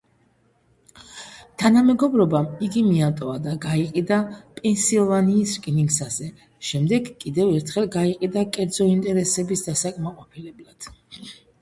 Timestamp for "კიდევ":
7.25-7.55